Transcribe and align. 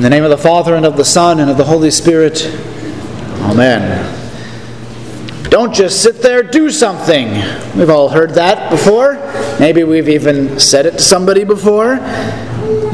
In 0.00 0.04
the 0.04 0.08
name 0.08 0.24
of 0.24 0.30
the 0.30 0.38
Father, 0.38 0.76
and 0.76 0.86
of 0.86 0.96
the 0.96 1.04
Son, 1.04 1.40
and 1.40 1.50
of 1.50 1.58
the 1.58 1.64
Holy 1.64 1.90
Spirit. 1.90 2.46
Amen. 3.42 4.02
Don't 5.50 5.74
just 5.74 6.02
sit 6.02 6.22
there, 6.22 6.42
do 6.42 6.70
something. 6.70 7.34
We've 7.76 7.90
all 7.90 8.08
heard 8.08 8.30
that 8.30 8.70
before. 8.70 9.16
Maybe 9.60 9.84
we've 9.84 10.08
even 10.08 10.58
said 10.58 10.86
it 10.86 10.92
to 10.92 11.00
somebody 11.00 11.44
before. 11.44 11.96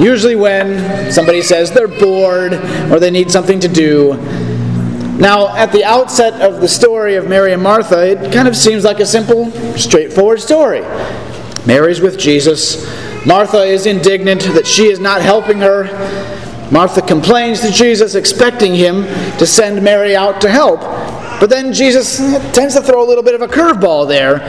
Usually, 0.01 0.35
when 0.35 1.13
somebody 1.13 1.43
says 1.43 1.71
they're 1.71 1.87
bored 1.87 2.55
or 2.91 2.99
they 2.99 3.13
need 3.13 3.31
something 3.31 3.61
to 3.61 3.69
do. 3.69 4.17
Now, 5.17 5.55
at 5.57 5.71
the 5.71 5.85
outset 5.85 6.43
of 6.43 6.61
the 6.61 6.67
story 6.67 7.15
of 7.15 7.29
Mary 7.29 7.53
and 7.53 7.63
Martha, 7.63 8.05
it 8.05 8.33
kind 8.33 8.49
of 8.49 8.57
seems 8.57 8.83
like 8.83 8.99
a 8.99 9.07
simple, 9.07 9.53
straightforward 9.79 10.41
story. 10.41 10.81
Mary's 11.67 12.01
with 12.01 12.19
Jesus. 12.19 12.85
Martha 13.25 13.63
is 13.63 13.87
indignant 13.87 14.43
that 14.55 14.67
she 14.67 14.89
is 14.89 14.99
not 14.99 15.23
helping 15.23 15.61
her. 15.61 15.85
Martha 16.71 17.01
complains 17.01 17.61
to 17.61 17.71
Jesus, 17.71 18.15
expecting 18.15 18.75
him 18.75 19.05
to 19.39 19.47
send 19.47 19.83
Mary 19.83 20.17
out 20.17 20.41
to 20.41 20.51
help. 20.51 20.81
But 21.39 21.51
then 21.51 21.73
Jesus 21.73 22.19
tends 22.53 22.75
to 22.75 22.83
throw 22.83 23.05
a 23.05 23.07
little 23.07 23.23
bit 23.23 23.35
of 23.35 23.43
a 23.43 23.47
curveball 23.47 24.09
there. 24.09 24.41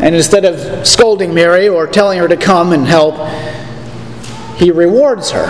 And 0.00 0.14
instead 0.14 0.44
of 0.44 0.86
scolding 0.86 1.34
Mary 1.34 1.68
or 1.68 1.86
telling 1.86 2.18
her 2.18 2.28
to 2.28 2.36
come 2.36 2.72
and 2.72 2.86
help, 2.86 3.16
he 4.56 4.70
rewards 4.70 5.32
her 5.32 5.44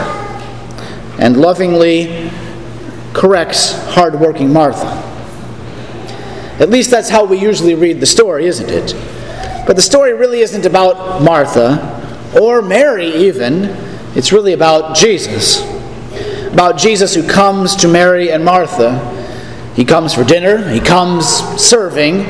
and 1.18 1.36
lovingly 1.36 2.30
corrects 3.12 3.72
hardworking 3.90 4.52
Martha. 4.52 5.02
At 6.58 6.70
least 6.70 6.90
that's 6.90 7.10
how 7.10 7.24
we 7.24 7.38
usually 7.38 7.74
read 7.74 8.00
the 8.00 8.06
story, 8.06 8.46
isn't 8.46 8.70
it? 8.70 8.94
But 9.66 9.76
the 9.76 9.82
story 9.82 10.14
really 10.14 10.40
isn't 10.40 10.64
about 10.64 11.22
Martha 11.22 12.32
or 12.40 12.62
Mary, 12.62 13.14
even. 13.14 13.64
It's 14.16 14.32
really 14.32 14.54
about 14.54 14.96
Jesus. 14.96 15.75
About 16.56 16.78
Jesus 16.78 17.14
who 17.14 17.22
comes 17.28 17.76
to 17.76 17.86
Mary 17.86 18.32
and 18.32 18.42
Martha 18.42 19.12
he 19.74 19.84
comes 19.84 20.14
for 20.14 20.24
dinner, 20.24 20.66
he 20.70 20.80
comes 20.80 21.26
serving, 21.60 22.24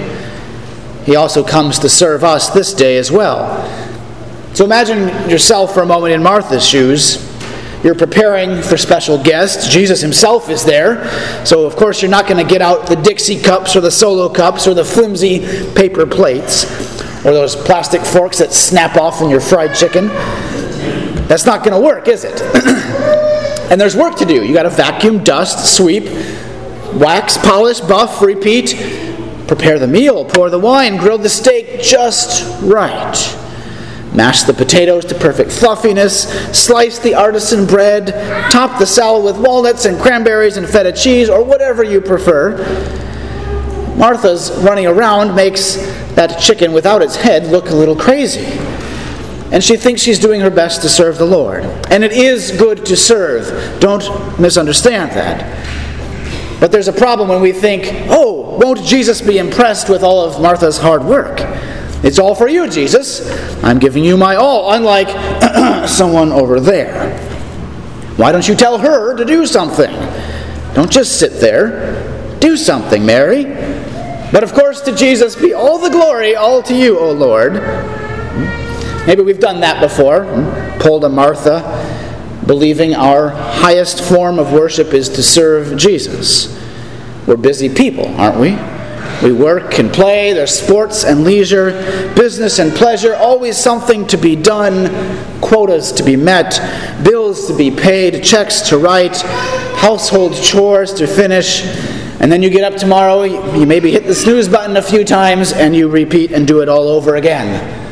he 1.04 1.14
also 1.14 1.44
comes 1.44 1.78
to 1.78 1.88
serve 1.88 2.24
us 2.24 2.50
this 2.50 2.74
day 2.74 2.96
as 2.96 3.12
well. 3.12 3.64
So 4.52 4.64
imagine 4.64 5.30
yourself 5.30 5.72
for 5.72 5.82
a 5.82 5.86
moment 5.86 6.12
in 6.12 6.24
Martha's 6.24 6.66
shoes. 6.66 7.24
You're 7.84 7.94
preparing 7.94 8.62
for 8.62 8.76
special 8.76 9.22
guests. 9.22 9.68
Jesus 9.68 10.00
himself 10.00 10.50
is 10.50 10.64
there. 10.64 11.06
So, 11.46 11.64
of 11.64 11.76
course, 11.76 12.02
you're 12.02 12.10
not 12.10 12.26
going 12.26 12.44
to 12.44 12.52
get 12.52 12.60
out 12.60 12.88
the 12.88 12.96
Dixie 12.96 13.40
cups 13.40 13.76
or 13.76 13.80
the 13.80 13.92
solo 13.92 14.28
cups 14.28 14.66
or 14.66 14.74
the 14.74 14.84
flimsy 14.84 15.38
paper 15.74 16.04
plates 16.04 16.64
or 17.24 17.32
those 17.32 17.54
plastic 17.54 18.00
forks 18.00 18.38
that 18.38 18.52
snap 18.52 18.96
off 18.96 19.22
in 19.22 19.30
your 19.30 19.40
fried 19.40 19.72
chicken. 19.72 20.08
That's 21.28 21.46
not 21.46 21.62
going 21.62 21.80
to 21.80 21.86
work, 21.86 22.08
is 22.08 22.24
it? 22.24 22.42
and 23.70 23.80
there's 23.80 23.96
work 23.96 24.16
to 24.16 24.24
do. 24.24 24.44
You 24.44 24.52
got 24.54 24.64
to 24.64 24.70
vacuum, 24.70 25.24
dust, 25.24 25.76
sweep, 25.76 26.04
Wax, 26.96 27.36
polish, 27.36 27.80
buff, 27.80 28.22
repeat. 28.22 28.74
Prepare 29.46 29.78
the 29.78 29.86
meal, 29.86 30.24
pour 30.24 30.48
the 30.48 30.58
wine, 30.58 30.96
grill 30.96 31.18
the 31.18 31.28
steak 31.28 31.82
just 31.82 32.62
right. 32.62 33.14
Mash 34.14 34.44
the 34.44 34.54
potatoes 34.54 35.04
to 35.06 35.14
perfect 35.14 35.52
fluffiness, 35.52 36.22
slice 36.56 36.98
the 36.98 37.14
artisan 37.14 37.66
bread, 37.66 38.50
top 38.50 38.78
the 38.78 38.86
salad 38.86 39.24
with 39.24 39.36
walnuts 39.36 39.84
and 39.84 40.00
cranberries 40.00 40.56
and 40.56 40.66
feta 40.66 40.90
cheese, 40.90 41.28
or 41.28 41.44
whatever 41.44 41.84
you 41.84 42.00
prefer. 42.00 42.56
Martha's 43.96 44.50
running 44.62 44.86
around 44.86 45.34
makes 45.34 45.76
that 46.14 46.40
chicken 46.40 46.72
without 46.72 47.02
its 47.02 47.14
head 47.14 47.48
look 47.48 47.68
a 47.68 47.74
little 47.74 47.96
crazy. 47.96 48.46
And 49.52 49.62
she 49.62 49.76
thinks 49.76 50.02
she's 50.02 50.18
doing 50.18 50.40
her 50.40 50.50
best 50.50 50.82
to 50.82 50.88
serve 50.88 51.18
the 51.18 51.24
Lord. 51.24 51.64
And 51.90 52.02
it 52.02 52.12
is 52.12 52.50
good 52.52 52.84
to 52.86 52.96
serve. 52.96 53.80
Don't 53.80 54.40
misunderstand 54.40 55.12
that. 55.12 56.60
But 56.60 56.72
there's 56.72 56.88
a 56.88 56.92
problem 56.92 57.28
when 57.28 57.40
we 57.40 57.52
think, 57.52 57.84
oh, 58.08 58.58
won't 58.58 58.82
Jesus 58.82 59.20
be 59.20 59.38
impressed 59.38 59.88
with 59.88 60.02
all 60.02 60.24
of 60.24 60.40
Martha's 60.40 60.78
hard 60.78 61.04
work? 61.04 61.38
It's 62.02 62.18
all 62.18 62.34
for 62.34 62.48
you, 62.48 62.68
Jesus. 62.68 63.30
I'm 63.62 63.78
giving 63.78 64.04
you 64.04 64.16
my 64.16 64.36
all, 64.36 64.72
unlike 64.72 65.08
someone 65.88 66.32
over 66.32 66.60
there. 66.60 67.18
Why 68.16 68.32
don't 68.32 68.48
you 68.48 68.54
tell 68.54 68.78
her 68.78 69.16
to 69.16 69.24
do 69.24 69.46
something? 69.46 69.92
Don't 70.74 70.90
just 70.90 71.18
sit 71.18 71.40
there. 71.40 72.38
Do 72.40 72.56
something, 72.56 73.04
Mary. 73.04 73.44
But 74.32 74.42
of 74.42 74.54
course, 74.54 74.80
to 74.82 74.94
Jesus 74.94 75.36
be 75.36 75.54
all 75.54 75.78
the 75.78 75.90
glory, 75.90 76.34
all 76.34 76.62
to 76.64 76.74
you, 76.74 76.98
O 76.98 77.12
Lord. 77.12 77.54
Maybe 79.06 79.22
we've 79.22 79.40
done 79.40 79.60
that 79.60 79.80
before. 79.80 80.24
Pulled 80.80 81.04
a 81.04 81.08
Martha 81.08 82.04
believing 82.46 82.94
our 82.94 83.28
highest 83.28 84.02
form 84.02 84.38
of 84.38 84.52
worship 84.52 84.94
is 84.94 85.08
to 85.08 85.22
serve 85.22 85.76
Jesus. 85.76 86.56
We're 87.26 87.36
busy 87.36 87.68
people, 87.68 88.06
aren't 88.20 88.38
we? 88.38 88.56
We 89.22 89.32
work 89.32 89.78
and 89.78 89.92
play, 89.92 90.32
there's 90.32 90.52
sports 90.52 91.04
and 91.04 91.24
leisure, 91.24 91.72
business 92.14 92.58
and 92.58 92.72
pleasure, 92.72 93.14
always 93.16 93.56
something 93.56 94.06
to 94.08 94.16
be 94.16 94.36
done, 94.36 94.90
quotas 95.40 95.90
to 95.92 96.02
be 96.02 96.16
met, 96.16 96.60
bills 97.02 97.46
to 97.48 97.56
be 97.56 97.70
paid, 97.70 98.22
checks 98.22 98.60
to 98.68 98.78
write, 98.78 99.16
household 99.76 100.34
chores 100.34 100.92
to 100.94 101.06
finish. 101.06 101.64
And 102.20 102.30
then 102.30 102.42
you 102.42 102.50
get 102.50 102.70
up 102.70 102.78
tomorrow, 102.78 103.22
you 103.22 103.66
maybe 103.66 103.90
hit 103.90 104.06
the 104.06 104.14
snooze 104.14 104.48
button 104.48 104.76
a 104.76 104.82
few 104.82 105.04
times, 105.04 105.52
and 105.52 105.74
you 105.74 105.88
repeat 105.88 106.32
and 106.32 106.46
do 106.46 106.60
it 106.60 106.68
all 106.68 106.88
over 106.88 107.16
again 107.16 107.85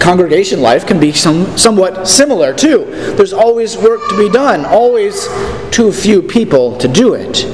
congregation 0.00 0.60
life 0.60 0.86
can 0.86 0.98
be 0.98 1.12
some, 1.12 1.56
somewhat 1.56 2.08
similar 2.08 2.54
too. 2.54 2.86
There's 3.16 3.32
always 3.32 3.76
work 3.76 4.00
to 4.08 4.16
be 4.16 4.28
done, 4.28 4.64
always 4.64 5.28
too 5.70 5.92
few 5.92 6.22
people 6.22 6.76
to 6.78 6.88
do 6.88 7.14
it. 7.14 7.44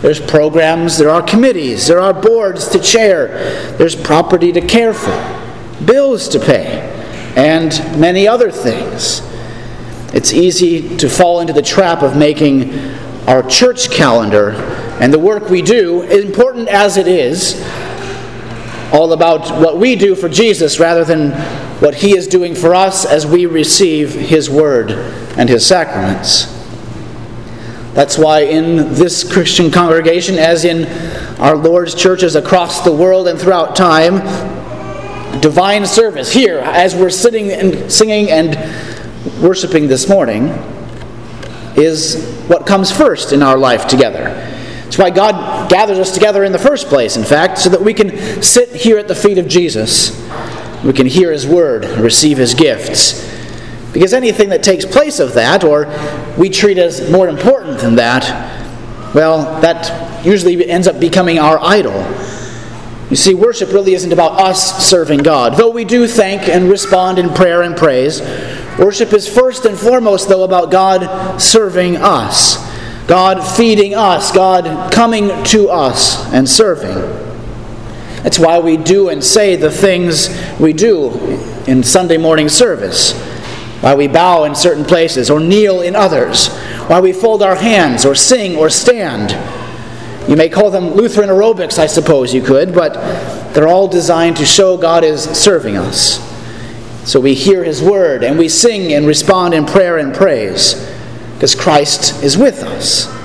There's 0.00 0.20
programs, 0.20 0.98
there 0.98 1.10
are 1.10 1.22
committees, 1.22 1.86
there 1.86 2.00
are 2.00 2.12
boards 2.12 2.68
to 2.70 2.80
chair, 2.80 3.28
there's 3.76 3.94
property 3.94 4.50
to 4.52 4.60
care 4.60 4.92
for, 4.94 5.12
bills 5.84 6.28
to 6.30 6.40
pay, 6.40 6.80
and 7.36 7.70
many 8.00 8.26
other 8.26 8.50
things. 8.50 9.20
It's 10.12 10.32
easy 10.32 10.96
to 10.96 11.08
fall 11.08 11.40
into 11.40 11.52
the 11.52 11.62
trap 11.62 12.02
of 12.02 12.16
making 12.16 12.74
our 13.28 13.42
church 13.44 13.90
calendar 13.90 14.50
and 15.00 15.12
the 15.12 15.18
work 15.18 15.48
we 15.48 15.62
do, 15.62 16.02
important 16.02 16.68
as 16.68 16.96
it 16.96 17.06
is, 17.06 17.62
all 18.92 19.12
about 19.12 19.60
what 19.60 19.78
we 19.78 19.94
do 19.94 20.14
for 20.14 20.28
Jesus 20.28 20.80
rather 20.80 21.04
than 21.04 21.30
what 21.82 21.96
He 21.96 22.16
is 22.16 22.28
doing 22.28 22.54
for 22.54 22.76
us 22.76 23.04
as 23.04 23.26
we 23.26 23.44
receive 23.44 24.14
His 24.14 24.48
Word 24.48 24.92
and 25.36 25.48
His 25.48 25.66
sacraments. 25.66 26.44
That's 27.92 28.16
why 28.16 28.42
in 28.42 28.94
this 28.94 29.30
Christian 29.30 29.68
congregation, 29.68 30.36
as 30.36 30.64
in 30.64 30.86
our 31.40 31.56
Lord's 31.56 31.96
churches 31.96 32.36
across 32.36 32.84
the 32.84 32.92
world 32.92 33.26
and 33.26 33.36
throughout 33.36 33.74
time, 33.74 34.20
divine 35.40 35.84
service 35.84 36.32
here, 36.32 36.60
as 36.60 36.94
we're 36.94 37.10
sitting 37.10 37.50
and 37.50 37.90
singing 37.90 38.30
and 38.30 38.56
worshiping 39.42 39.88
this 39.88 40.08
morning, 40.08 40.50
is 41.74 42.44
what 42.46 42.64
comes 42.64 42.92
first 42.92 43.32
in 43.32 43.42
our 43.42 43.58
life 43.58 43.88
together. 43.88 44.28
It's 44.86 44.98
why 44.98 45.10
God 45.10 45.68
gathers 45.68 45.98
us 45.98 46.12
together 46.12 46.44
in 46.44 46.52
the 46.52 46.60
first 46.60 46.86
place, 46.86 47.16
in 47.16 47.24
fact, 47.24 47.58
so 47.58 47.70
that 47.70 47.82
we 47.82 47.92
can 47.92 48.40
sit 48.40 48.68
here 48.68 48.98
at 48.98 49.08
the 49.08 49.16
feet 49.16 49.38
of 49.38 49.48
Jesus 49.48 50.22
we 50.84 50.92
can 50.92 51.06
hear 51.06 51.32
His 51.32 51.46
word, 51.46 51.84
receive 51.98 52.38
His 52.38 52.54
gifts. 52.54 53.30
Because 53.92 54.14
anything 54.14 54.48
that 54.48 54.62
takes 54.62 54.84
place 54.84 55.18
of 55.20 55.34
that, 55.34 55.64
or 55.64 55.86
we 56.38 56.48
treat 56.48 56.78
as 56.78 57.10
more 57.10 57.28
important 57.28 57.78
than 57.78 57.96
that, 57.96 58.24
well, 59.14 59.60
that 59.60 60.24
usually 60.24 60.68
ends 60.68 60.86
up 60.86 60.98
becoming 60.98 61.38
our 61.38 61.58
idol. 61.60 61.92
You 63.10 63.16
see, 63.16 63.34
worship 63.34 63.70
really 63.72 63.92
isn't 63.92 64.10
about 64.12 64.40
us 64.40 64.88
serving 64.88 65.20
God. 65.20 65.58
Though 65.58 65.70
we 65.70 65.84
do 65.84 66.08
thank 66.08 66.48
and 66.48 66.70
respond 66.70 67.18
in 67.18 67.28
prayer 67.28 67.60
and 67.60 67.76
praise, 67.76 68.22
worship 68.78 69.12
is 69.12 69.28
first 69.28 69.66
and 69.66 69.78
foremost, 69.78 70.30
though, 70.30 70.44
about 70.44 70.70
God 70.70 71.38
serving 71.38 71.98
us, 71.98 72.56
God 73.06 73.42
feeding 73.42 73.94
us, 73.94 74.32
God 74.32 74.90
coming 74.90 75.28
to 75.44 75.68
us 75.68 76.32
and 76.32 76.48
serving. 76.48 77.11
That's 78.22 78.38
why 78.38 78.58
we 78.60 78.76
do 78.76 79.08
and 79.08 79.22
say 79.22 79.56
the 79.56 79.70
things 79.70 80.28
we 80.60 80.72
do 80.72 81.10
in 81.66 81.82
Sunday 81.82 82.18
morning 82.18 82.48
service. 82.48 83.12
Why 83.80 83.96
we 83.96 84.06
bow 84.06 84.44
in 84.44 84.54
certain 84.54 84.84
places 84.84 85.28
or 85.28 85.40
kneel 85.40 85.80
in 85.80 85.96
others. 85.96 86.48
Why 86.86 87.00
we 87.00 87.12
fold 87.12 87.42
our 87.42 87.56
hands 87.56 88.06
or 88.06 88.14
sing 88.14 88.56
or 88.56 88.70
stand. 88.70 89.32
You 90.28 90.36
may 90.36 90.48
call 90.48 90.70
them 90.70 90.90
Lutheran 90.90 91.28
aerobics, 91.30 91.80
I 91.80 91.86
suppose 91.86 92.32
you 92.32 92.42
could, 92.42 92.72
but 92.72 92.94
they're 93.54 93.66
all 93.66 93.88
designed 93.88 94.36
to 94.36 94.44
show 94.44 94.76
God 94.76 95.02
is 95.02 95.24
serving 95.24 95.76
us. 95.76 96.20
So 97.04 97.18
we 97.18 97.34
hear 97.34 97.64
His 97.64 97.82
word 97.82 98.22
and 98.22 98.38
we 98.38 98.48
sing 98.48 98.92
and 98.92 99.04
respond 99.04 99.52
in 99.52 99.66
prayer 99.66 99.98
and 99.98 100.14
praise 100.14 100.74
because 101.34 101.56
Christ 101.56 102.22
is 102.22 102.38
with 102.38 102.62
us. 102.62 103.21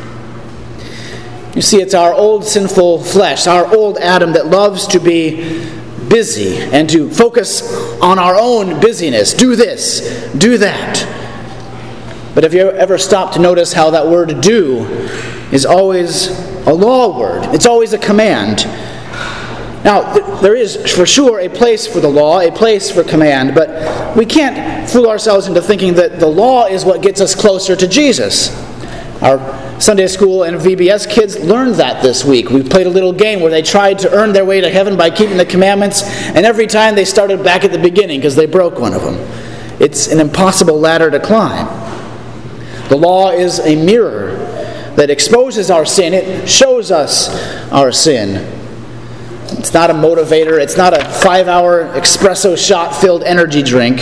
You 1.57 1.63
see, 1.63 1.81
it's 1.81 1.95
our 1.95 2.13
old 2.13 2.45
sinful 2.45 3.04
flesh, 3.04 3.48
our 3.48 3.65
old 3.75 3.98
Adam 3.98 4.33
that 4.33 4.45
loves 4.45 4.86
to 4.89 5.00
be 5.00 5.68
busy 6.07 6.57
and 6.59 6.88
to 6.92 7.09
focus 7.09 7.63
on 8.00 8.19
our 8.19 8.36
own 8.39 8.80
busyness. 8.80 9.33
Do 9.33 9.56
this, 9.56 10.31
do 10.38 10.59
that. 10.59 11.00
But 12.36 12.44
have 12.44 12.54
you 12.54 12.69
ever 12.69 13.00
stopped 13.00 13.33
to 13.33 13.39
notice 13.39 13.74
how 13.74 13.89
that 13.89 14.06
word 14.06 14.39
do 14.39 14.86
is 15.51 15.65
always 15.65 16.27
a 16.68 16.74
law 16.75 17.19
word, 17.19 17.45
it's 17.56 17.65
always 17.65 17.92
a 17.94 17.98
command. 17.98 18.65
Now, 19.83 20.13
there 20.42 20.56
is 20.56 20.75
for 20.94 21.07
sure 21.07 21.39
a 21.39 21.50
place 21.50 21.88
for 21.88 22.00
the 22.00 22.07
law, 22.07 22.39
a 22.39 22.51
place 22.51 22.92
for 22.92 23.04
command, 23.04 23.56
but 23.56 24.15
we 24.15 24.27
can't 24.27 24.88
fool 24.88 25.09
ourselves 25.09 25.48
into 25.48 25.63
thinking 25.63 25.95
that 25.95 26.19
the 26.19 26.27
law 26.27 26.68
is 26.68 26.86
what 26.86 27.01
gets 27.01 27.19
us 27.19 27.33
closer 27.33 27.75
to 27.75 27.88
Jesus. 27.88 28.66
Our 29.21 29.81
Sunday 29.81 30.07
school 30.07 30.43
and 30.43 30.57
VBS 30.57 31.09
kids 31.09 31.39
learned 31.39 31.75
that 31.75 32.03
this 32.03 32.23
week. 32.23 32.49
We 32.49 32.61
played 32.61 32.85
a 32.85 32.89
little 32.89 33.13
game 33.13 33.41
where 33.41 33.49
they 33.49 33.63
tried 33.63 33.99
to 33.99 34.11
earn 34.11 34.31
their 34.31 34.45
way 34.45 34.61
to 34.61 34.69
heaven 34.69 34.95
by 34.95 35.09
keeping 35.09 35.37
the 35.37 35.45
commandments, 35.45 36.03
and 36.03 36.45
every 36.45 36.67
time 36.67 36.93
they 36.93 37.05
started 37.05 37.43
back 37.43 37.63
at 37.63 37.71
the 37.71 37.79
beginning 37.79 38.19
because 38.19 38.35
they 38.35 38.45
broke 38.45 38.79
one 38.79 38.93
of 38.93 39.01
them. 39.01 39.15
It's 39.79 40.07
an 40.07 40.19
impossible 40.19 40.79
ladder 40.79 41.09
to 41.09 41.19
climb. 41.19 41.67
The 42.89 42.97
law 42.97 43.31
is 43.31 43.59
a 43.59 43.75
mirror 43.75 44.35
that 44.95 45.09
exposes 45.09 45.69
our 45.69 45.85
sin, 45.85 46.13
it 46.13 46.47
shows 46.47 46.91
us 46.91 47.29
our 47.71 47.91
sin. 47.91 48.53
It's 49.49 49.73
not 49.73 49.89
a 49.89 49.93
motivator, 49.93 50.59
it's 50.59 50.77
not 50.77 50.93
a 50.93 51.03
five 51.03 51.47
hour 51.47 51.85
espresso 51.93 52.57
shot 52.57 52.95
filled 52.95 53.23
energy 53.23 53.63
drink. 53.63 53.99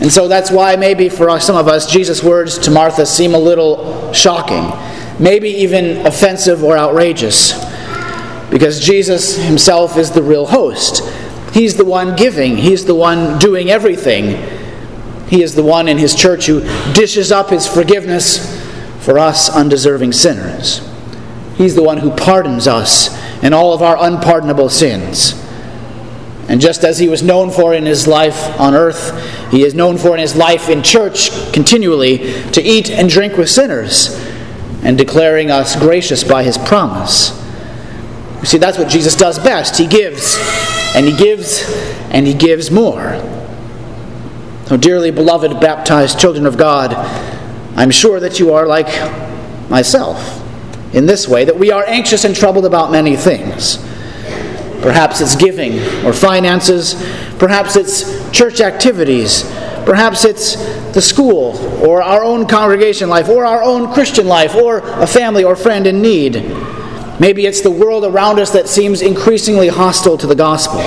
And 0.00 0.12
so 0.12 0.28
that's 0.28 0.50
why 0.50 0.76
maybe 0.76 1.08
for 1.08 1.40
some 1.40 1.56
of 1.56 1.66
us, 1.66 1.90
Jesus' 1.90 2.22
words 2.22 2.58
to 2.58 2.70
Martha 2.70 3.04
seem 3.04 3.34
a 3.34 3.38
little 3.38 4.12
shocking, 4.12 4.72
maybe 5.18 5.48
even 5.48 6.06
offensive 6.06 6.62
or 6.62 6.76
outrageous. 6.76 7.52
Because 8.50 8.80
Jesus 8.80 9.36
himself 9.36 9.96
is 9.96 10.12
the 10.12 10.22
real 10.22 10.46
host. 10.46 11.02
He's 11.52 11.76
the 11.76 11.84
one 11.84 12.14
giving, 12.14 12.56
He's 12.56 12.84
the 12.84 12.94
one 12.94 13.38
doing 13.38 13.70
everything. 13.70 14.40
He 15.28 15.42
is 15.42 15.54
the 15.54 15.62
one 15.62 15.88
in 15.88 15.98
His 15.98 16.14
church 16.14 16.46
who 16.46 16.60
dishes 16.92 17.32
up 17.32 17.50
His 17.50 17.66
forgiveness 17.66 18.56
for 19.00 19.18
us 19.18 19.50
undeserving 19.50 20.12
sinners. 20.12 20.80
He's 21.56 21.74
the 21.74 21.82
one 21.82 21.98
who 21.98 22.10
pardons 22.10 22.68
us 22.68 23.08
and 23.42 23.54
all 23.54 23.74
of 23.74 23.82
our 23.82 23.96
unpardonable 23.98 24.68
sins. 24.68 25.34
And 26.48 26.60
just 26.60 26.82
as 26.82 26.98
he 26.98 27.08
was 27.08 27.22
known 27.22 27.50
for 27.50 27.74
in 27.74 27.84
his 27.84 28.06
life 28.06 28.58
on 28.58 28.74
earth, 28.74 29.12
he 29.50 29.64
is 29.64 29.74
known 29.74 29.98
for 29.98 30.14
in 30.14 30.20
his 30.20 30.34
life 30.34 30.70
in 30.70 30.82
church 30.82 31.30
continually 31.52 32.32
to 32.52 32.62
eat 32.62 32.90
and 32.90 33.08
drink 33.08 33.36
with 33.36 33.50
sinners 33.50 34.18
and 34.82 34.96
declaring 34.96 35.50
us 35.50 35.76
gracious 35.76 36.24
by 36.24 36.42
his 36.42 36.56
promise. 36.56 37.30
You 38.40 38.46
see, 38.46 38.58
that's 38.58 38.78
what 38.78 38.88
Jesus 38.88 39.14
does 39.14 39.38
best. 39.38 39.76
He 39.76 39.86
gives, 39.86 40.36
and 40.94 41.06
he 41.06 41.14
gives, 41.16 41.64
and 42.10 42.26
he 42.26 42.32
gives 42.32 42.70
more. 42.70 43.20
So, 44.66 44.76
dearly 44.76 45.10
beloved, 45.10 45.60
baptized 45.60 46.18
children 46.18 46.46
of 46.46 46.56
God, 46.56 46.94
I'm 47.76 47.90
sure 47.90 48.20
that 48.20 48.38
you 48.38 48.54
are 48.54 48.66
like 48.66 48.88
myself 49.68 50.42
in 50.94 51.06
this 51.06 51.28
way 51.28 51.44
that 51.44 51.58
we 51.58 51.70
are 51.70 51.84
anxious 51.86 52.24
and 52.24 52.34
troubled 52.34 52.64
about 52.64 52.90
many 52.90 53.16
things. 53.16 53.78
Perhaps 54.82 55.20
it's 55.20 55.34
giving 55.34 55.80
or 56.04 56.12
finances, 56.12 56.94
perhaps 57.38 57.76
it's 57.76 58.30
church 58.30 58.60
activities, 58.60 59.42
perhaps 59.84 60.24
it's 60.24 60.56
the 60.92 61.02
school 61.02 61.56
or 61.84 62.02
our 62.02 62.22
own 62.22 62.46
congregation 62.46 63.08
life 63.08 63.28
or 63.28 63.44
our 63.44 63.62
own 63.62 63.92
Christian 63.92 64.26
life 64.26 64.54
or 64.54 64.78
a 64.78 65.06
family 65.06 65.44
or 65.44 65.56
friend 65.56 65.86
in 65.86 66.00
need. 66.00 66.34
Maybe 67.20 67.46
it's 67.46 67.60
the 67.60 67.70
world 67.70 68.04
around 68.04 68.38
us 68.38 68.52
that 68.52 68.68
seems 68.68 69.02
increasingly 69.02 69.68
hostile 69.68 70.16
to 70.18 70.26
the 70.26 70.36
gospel. 70.36 70.80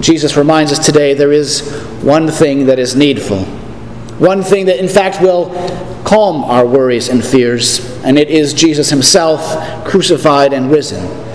Jesus 0.00 0.36
reminds 0.36 0.72
us 0.72 0.84
today 0.84 1.14
there 1.14 1.32
is 1.32 1.62
one 2.02 2.28
thing 2.28 2.66
that 2.66 2.78
is 2.78 2.94
needful. 2.94 3.44
One 4.18 4.42
thing 4.42 4.66
that, 4.66 4.78
in 4.78 4.88
fact, 4.88 5.20
will 5.22 5.50
calm 6.04 6.44
our 6.44 6.66
worries 6.66 7.08
and 7.08 7.24
fears, 7.24 7.80
and 8.02 8.18
it 8.18 8.28
is 8.28 8.54
Jesus 8.54 8.90
Himself 8.90 9.86
crucified 9.86 10.52
and 10.52 10.70
risen. 10.70 11.25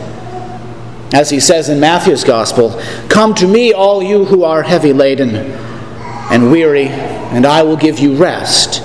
As 1.13 1.29
He 1.29 1.39
says 1.39 1.69
in 1.69 1.79
Matthew's 1.79 2.23
Gospel, 2.23 2.81
Come 3.09 3.33
to 3.35 3.47
me, 3.47 3.73
all 3.73 4.01
you 4.01 4.25
who 4.25 4.43
are 4.43 4.63
heavy 4.63 4.93
laden 4.93 5.35
and 5.35 6.49
weary, 6.49 6.87
and 6.87 7.45
I 7.45 7.63
will 7.63 7.77
give 7.77 7.99
you 7.99 8.15
rest. 8.15 8.83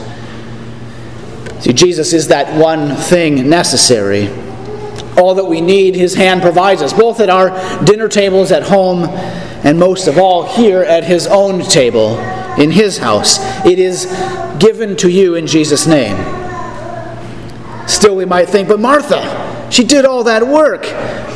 See, 1.61 1.73
Jesus 1.73 2.13
is 2.13 2.29
that 2.29 2.61
one 2.61 2.97
thing 2.97 3.49
necessary. 3.49 4.29
All 5.17 5.35
that 5.35 5.47
we 5.47 5.61
need, 5.61 5.95
His 5.95 6.15
hand 6.15 6.43
provides 6.43 6.83
us, 6.83 6.93
both 6.93 7.21
at 7.21 7.31
our 7.31 7.85
dinner 7.85 8.09
tables 8.09 8.53
at 8.53 8.65
home 8.65 9.05
and 9.65 9.79
most 9.79 10.07
of 10.07 10.19
all 10.19 10.45
here 10.45 10.83
at 10.83 11.05
His 11.05 11.27
own 11.27 11.63
table 11.63 12.19
in 12.59 12.71
His 12.71 12.99
house. 12.99 13.39
It 13.65 13.79
is 13.79 14.07
given 14.59 14.97
to 14.97 15.09
you 15.09 15.35
in 15.35 15.47
Jesus' 15.47 15.87
name. 15.87 16.17
Still, 17.89 18.17
we 18.17 18.25
might 18.25 18.49
think, 18.49 18.69
but 18.69 18.81
Martha, 18.81 19.46
she 19.71 19.85
did 19.85 20.05
all 20.05 20.25
that 20.25 20.47
work, 20.47 20.87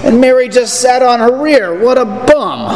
and 0.04 0.20
Mary 0.20 0.48
just 0.48 0.80
sat 0.80 1.02
on 1.02 1.20
her 1.20 1.42
rear. 1.42 1.78
What 1.78 1.98
a 1.98 2.04
bum! 2.04 2.68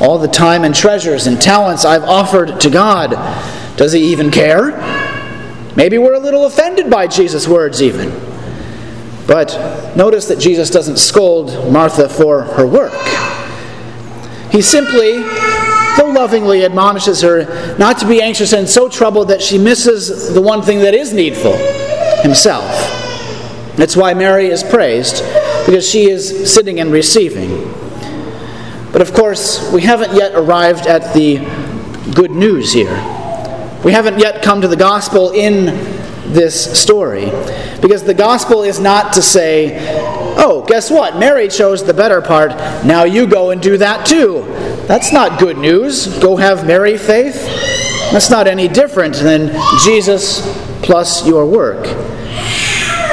All 0.00 0.18
the 0.18 0.28
time 0.28 0.64
and 0.64 0.74
treasures 0.74 1.26
and 1.26 1.40
talents 1.40 1.84
I've 1.84 2.02
offered 2.02 2.60
to 2.60 2.70
God. 2.70 3.10
Does 3.76 3.92
he 3.92 4.00
even 4.12 4.30
care? 4.30 4.72
Maybe 5.76 5.96
we're 5.96 6.14
a 6.14 6.20
little 6.20 6.44
offended 6.44 6.90
by 6.90 7.06
Jesus' 7.06 7.48
words, 7.48 7.80
even. 7.80 8.10
But 9.26 9.96
notice 9.96 10.26
that 10.26 10.38
Jesus 10.38 10.70
doesn't 10.70 10.98
scold 10.98 11.72
Martha 11.72 12.08
for 12.08 12.42
her 12.42 12.66
work. 12.66 12.92
He 14.50 14.60
simply 14.60 15.22
though 15.96 16.10
lovingly 16.10 16.64
admonishes 16.64 17.20
her 17.22 17.76
not 17.78 17.98
to 17.98 18.06
be 18.06 18.22
anxious 18.22 18.52
and 18.52 18.68
so 18.68 18.88
troubled 18.88 19.28
that 19.28 19.42
she 19.42 19.58
misses 19.58 20.32
the 20.32 20.40
one 20.40 20.62
thing 20.62 20.80
that 20.80 20.94
is 20.94 21.12
needful 21.12 21.56
himself. 22.22 23.01
That's 23.76 23.96
why 23.96 24.14
Mary 24.14 24.46
is 24.46 24.62
praised, 24.62 25.22
because 25.66 25.88
she 25.88 26.10
is 26.10 26.52
sitting 26.52 26.80
and 26.80 26.92
receiving. 26.92 27.72
But 28.92 29.00
of 29.00 29.14
course, 29.14 29.72
we 29.72 29.82
haven't 29.82 30.14
yet 30.14 30.34
arrived 30.34 30.86
at 30.86 31.14
the 31.14 31.38
good 32.14 32.30
news 32.30 32.72
here. 32.72 32.94
We 33.84 33.92
haven't 33.92 34.18
yet 34.18 34.42
come 34.42 34.60
to 34.60 34.68
the 34.68 34.76
gospel 34.76 35.30
in 35.30 35.66
this 36.32 36.78
story. 36.80 37.26
Because 37.80 38.04
the 38.04 38.14
gospel 38.14 38.62
is 38.62 38.78
not 38.78 39.14
to 39.14 39.22
say, 39.22 39.78
oh, 40.36 40.64
guess 40.68 40.90
what? 40.90 41.18
Mary 41.18 41.48
chose 41.48 41.82
the 41.82 41.94
better 41.94 42.20
part. 42.20 42.50
Now 42.84 43.04
you 43.04 43.26
go 43.26 43.50
and 43.50 43.60
do 43.60 43.76
that 43.78 44.06
too. 44.06 44.44
That's 44.86 45.12
not 45.12 45.40
good 45.40 45.58
news. 45.58 46.06
Go 46.18 46.36
have 46.36 46.66
Mary 46.66 46.96
faith. 46.98 47.44
That's 48.12 48.30
not 48.30 48.46
any 48.46 48.68
different 48.68 49.14
than 49.14 49.58
Jesus 49.84 50.42
plus 50.82 51.26
your 51.26 51.46
work. 51.46 51.86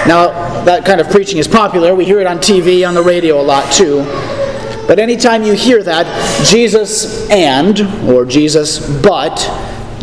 Now, 0.10 0.64
that 0.64 0.86
kind 0.86 1.00
of 1.00 1.12
preaching 1.12 1.38
is 1.38 1.48
popular. 1.48 1.94
We 1.94 2.04
hear 2.04 2.20
it 2.20 2.26
on 2.26 2.40
TV, 2.40 2.88
on 2.88 2.96
the 2.96 3.04
radio 3.04 3.40
a 3.40 3.44
lot 3.44 3.72
too. 3.72 4.02
But 4.88 4.98
anytime 4.98 5.44
you 5.44 5.54
hear 5.54 5.84
that, 5.84 6.48
Jesus 6.48 7.30
and, 7.30 7.80
or 8.10 8.26
Jesus 8.26 8.80
but, 9.04 9.48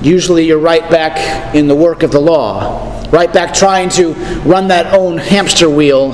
usually 0.01 0.47
you're 0.47 0.61
right 0.61 0.89
back 0.89 1.57
in 1.57 1.67
the 1.67 1.75
work 1.75 2.05
of 2.05 2.13
the 2.13 2.21
law. 2.21 3.05
Right 3.11 3.33
back 3.33 3.53
trying 3.53 3.89
to 3.91 4.13
run 4.45 4.69
that 4.69 4.95
own 4.95 5.19
hamster 5.19 5.69
wheel 5.69 6.13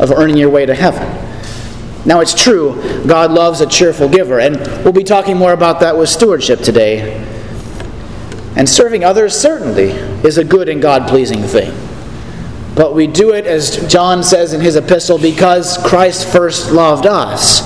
of 0.00 0.12
earning 0.12 0.38
your 0.38 0.48
way 0.48 0.64
to 0.64 0.74
heaven. 0.74 1.06
Now, 2.06 2.20
it's 2.20 2.32
true, 2.32 3.04
God 3.06 3.32
loves 3.32 3.60
a 3.60 3.66
cheerful 3.66 4.08
giver, 4.08 4.40
and 4.40 4.56
we'll 4.82 4.94
be 4.94 5.04
talking 5.04 5.36
more 5.36 5.52
about 5.52 5.80
that 5.80 5.98
with 5.98 6.08
stewardship 6.08 6.60
today. 6.60 7.22
And 8.56 8.66
serving 8.66 9.04
others 9.04 9.38
certainly 9.38 9.90
is 10.26 10.38
a 10.38 10.44
good 10.44 10.70
and 10.70 10.80
God 10.80 11.06
pleasing 11.06 11.42
thing. 11.42 11.85
But 12.76 12.94
we 12.94 13.06
do 13.06 13.32
it, 13.32 13.46
as 13.46 13.90
John 13.90 14.22
says 14.22 14.52
in 14.52 14.60
his 14.60 14.76
epistle, 14.76 15.16
because 15.18 15.78
Christ 15.78 16.28
first 16.28 16.70
loved 16.70 17.06
us. 17.06 17.62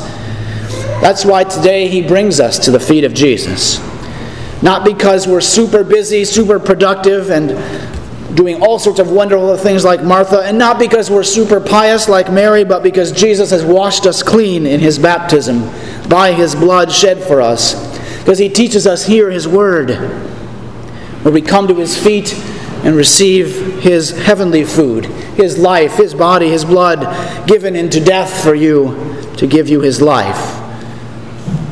That's 1.03 1.25
why 1.25 1.43
today 1.43 1.89
he 1.89 2.01
brings 2.01 2.39
us 2.39 2.61
to 2.61 2.71
the 2.71 2.79
feet 2.79 3.03
of 3.03 3.13
Jesus. 3.13 3.81
Not 4.63 4.85
because 4.85 5.27
we're 5.27 5.41
super 5.41 5.83
busy, 5.83 6.25
super 6.25 6.61
productive, 6.61 7.31
and 7.31 8.37
doing 8.37 8.63
all 8.63 8.79
sorts 8.79 9.01
of 9.01 9.11
wonderful 9.11 9.57
things 9.57 9.85
like 9.85 10.05
Martha, 10.05 10.43
and 10.43 10.57
not 10.57 10.79
because 10.79 11.11
we're 11.11 11.25
super 11.25 11.61
pious 11.61 12.09
like 12.09 12.31
Mary, 12.31 12.63
but 12.63 12.85
because 12.85 13.11
Jesus 13.11 13.51
has 13.51 13.65
washed 13.65 14.07
us 14.07 14.23
clean 14.23 14.65
in 14.65 14.79
his 14.79 14.97
baptism 14.97 15.63
by 16.09 16.33
his 16.33 16.55
blood 16.55 16.93
shed 16.93 17.21
for 17.21 17.41
us. 17.41 17.75
Because 18.19 18.39
he 18.39 18.49
teaches 18.49 18.87
us 18.87 19.07
here 19.07 19.29
his 19.29 19.49
word, 19.49 19.91
where 21.23 21.35
we 21.35 21.43
come 21.43 21.67
to 21.67 21.75
his 21.75 22.01
feet 22.01 22.33
and 22.83 22.97
receive 22.97 23.81
his 23.81 24.11
heavenly 24.11 24.65
food, 24.65 25.05
his 25.05 25.59
life, 25.59 25.97
his 25.97 26.15
body, 26.15 26.49
his 26.49 26.65
blood, 26.65 27.47
given 27.47 27.77
into 27.77 28.03
death 28.03 28.43
for 28.43 28.55
you 28.55 29.17
to 29.37 29.47
give 29.47 29.69
you 29.69 29.81
his 29.81 30.01
life. 30.01 30.57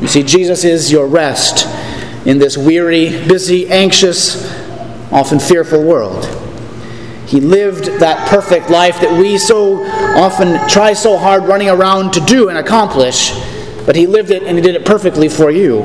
You 0.00 0.08
see, 0.08 0.22
Jesus 0.22 0.64
is 0.64 0.92
your 0.92 1.06
rest 1.06 1.66
in 2.26 2.38
this 2.38 2.56
weary, 2.58 3.08
busy, 3.26 3.68
anxious, 3.68 4.46
often 5.10 5.38
fearful 5.38 5.82
world. 5.82 6.26
He 7.26 7.40
lived 7.40 8.00
that 8.00 8.28
perfect 8.28 8.70
life 8.70 9.00
that 9.00 9.18
we 9.18 9.36
so 9.36 9.84
often 10.16 10.66
try 10.68 10.92
so 10.92 11.18
hard 11.18 11.44
running 11.44 11.68
around 11.68 12.12
to 12.14 12.20
do 12.20 12.48
and 12.48 12.56
accomplish, 12.56 13.32
but 13.84 13.96
He 13.96 14.06
lived 14.06 14.30
it 14.30 14.42
and 14.42 14.56
He 14.56 14.62
did 14.62 14.74
it 14.74 14.86
perfectly 14.86 15.28
for 15.28 15.50
you. 15.50 15.82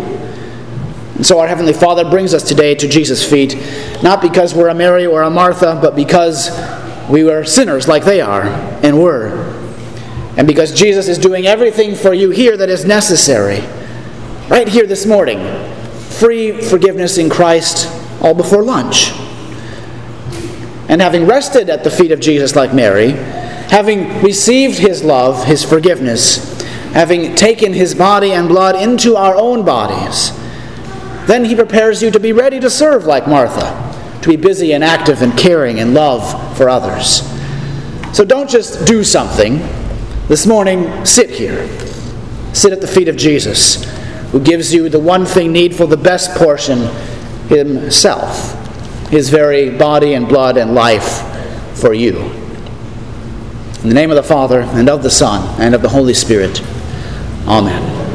And 1.16 1.26
so 1.26 1.40
our 1.40 1.48
Heavenly 1.48 1.74
Father 1.74 2.10
brings 2.10 2.34
us 2.34 2.44
today 2.44 2.74
to 2.76 2.88
Jesus' 2.88 3.28
feet, 3.28 3.56
not 4.02 4.22
because 4.22 4.56
we're 4.56 4.70
a 4.70 4.74
Mary 4.74 5.06
or 5.06 5.22
a 5.22 5.30
Martha, 5.30 5.78
but 5.80 5.96
because 5.96 6.50
we 7.10 7.24
were 7.24 7.44
sinners 7.44 7.88
like 7.88 8.04
they 8.04 8.20
are 8.20 8.44
and 8.44 9.02
were. 9.02 9.54
And 10.38 10.48
because 10.48 10.74
Jesus 10.74 11.08
is 11.08 11.20
doing 11.20 11.46
everything 11.46 11.96
for 11.96 12.14
you 12.14 12.32
here 12.32 12.58
that 12.58 12.70
is 12.70 12.86
necessary, 12.86 13.60
right 14.50 14.68
here 14.68 14.88
this 14.88 15.06
morning, 15.06 15.40
free 16.10 16.60
forgiveness 16.62 17.20
in 17.20 17.30
Christ 17.30 17.88
all 18.22 18.34
before 18.34 18.64
lunch. 18.64 19.12
And 20.90 21.00
having 21.00 21.28
rested 21.28 21.70
at 21.70 21.84
the 21.84 21.92
feet 21.92 22.12
of 22.12 22.20
Jesus 22.20 22.56
like 22.56 22.74
Mary, 22.74 23.12
having 23.12 24.22
received 24.24 24.80
his 24.80 25.04
love, 25.04 25.46
his 25.46 25.64
forgiveness, 25.64 26.60
having 26.94 27.36
taken 27.36 27.74
his 27.74 27.94
body 27.94 28.32
and 28.32 28.48
blood 28.48 28.76
into 28.76 29.16
our 29.16 29.36
own 29.36 29.64
bodies, 29.64 30.32
then 31.28 31.46
he 31.46 31.56
prepares 31.56 32.02
you 32.02 32.12
to 32.12 32.20
be 32.20 32.34
ready 32.34 32.60
to 32.60 32.70
serve 32.70 33.06
like 33.06 33.28
Martha, 33.28 34.20
to 34.22 34.30
be 34.30 34.36
busy 34.36 34.74
and 34.74 34.84
active 34.84 35.22
and 35.22 35.38
caring 35.38 35.80
and 35.80 35.94
love 35.94 36.58
for 36.58 36.70
others. 36.70 37.22
So 38.16 38.24
don't 38.26 38.50
just 38.50 38.86
do 38.86 39.04
something. 39.04 39.58
This 40.28 40.46
morning, 40.46 41.06
sit 41.06 41.30
here. 41.30 41.68
Sit 42.54 42.72
at 42.72 42.82
the 42.82 42.88
feet 42.88 43.08
of 43.08 43.18
Jesus, 43.18 43.84
who 44.32 44.40
gives 44.40 44.74
you 44.74 44.88
the 44.88 45.00
one 45.00 45.26
thing 45.26 45.52
needful, 45.52 45.88
the 45.88 45.98
best 45.98 46.38
portion, 46.38 46.88
himself, 47.48 48.54
his 49.10 49.30
very 49.30 49.72
body 49.72 50.14
and 50.14 50.28
blood 50.28 50.58
and 50.58 50.76
life 50.76 51.24
for 51.76 51.94
you. 51.94 52.20
In 53.82 53.90
the 53.90 53.96
name 53.96 54.12
of 54.12 54.16
the 54.16 54.24
Father, 54.24 54.62
and 54.62 54.88
of 54.88 55.04
the 55.04 55.10
Son, 55.10 55.60
and 55.60 55.74
of 55.74 55.82
the 55.82 55.90
Holy 55.90 56.14
Spirit. 56.14 56.62
Amen. 57.48 58.13